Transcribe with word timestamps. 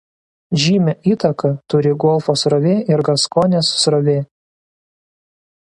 Žymią 0.61 0.93
įtaką 1.11 1.51
turi 1.73 1.91
Golfo 2.05 2.35
srovė 2.45 2.73
ir 2.95 3.07
Gaskonės 3.11 3.71
srovė. 3.85 4.21